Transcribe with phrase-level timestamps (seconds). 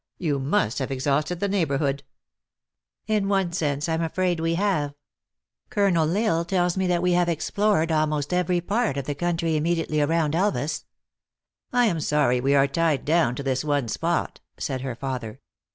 [0.17, 2.03] You must have exhausted the n ei jhb orh oo d.
[2.57, 4.95] * "In one sense I am afraid we have.
[5.69, 9.55] Colonel L Isle tells me that we have explored almost every part of the country
[9.55, 10.85] immediately around Elvas.""
[11.71, 15.39] I am sorry we are tied clown to this one spot," said her father.